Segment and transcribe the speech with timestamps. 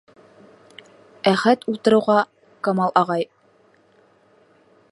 [1.31, 2.17] Әхәт ултырыуға,
[2.69, 3.29] Камал ағай: